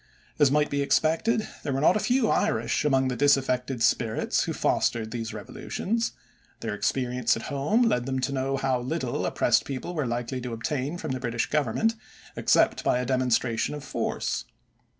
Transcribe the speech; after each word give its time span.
As 0.39 0.49
might 0.49 0.71
be 0.71 0.81
expected, 0.81 1.47
there 1.61 1.73
were 1.73 1.79
not 1.79 1.95
a 1.95 1.99
few 1.99 2.27
Irish 2.27 2.83
among 2.83 3.07
the 3.09 3.15
disaffected 3.15 3.83
spirits 3.83 4.45
who 4.45 4.51
fostered 4.51 5.11
these 5.11 5.31
revolutions. 5.31 6.13
Their 6.61 6.73
experience 6.73 7.35
at 7.35 7.43
home 7.53 7.83
led 7.83 8.07
them 8.07 8.17
to 8.21 8.31
know 8.33 8.57
how 8.57 8.79
little 8.79 9.27
oppressed 9.27 9.63
people 9.63 9.93
were 9.93 10.07
likely 10.07 10.41
to 10.41 10.53
obtain 10.53 10.97
from 10.97 11.11
the 11.11 11.19
British 11.19 11.51
Government 11.51 11.93
except 12.35 12.83
by 12.83 12.97
a 12.97 13.05
demonstration 13.05 13.75
of 13.75 13.83
force. 13.83 14.45